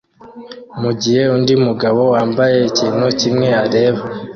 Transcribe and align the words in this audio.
mugihe 0.81 1.23
undi 1.35 1.53
mugabo 1.65 2.01
wambaye 2.13 2.57
ikintu 2.69 3.05
kimwe 3.19 3.47
areba 3.63 4.01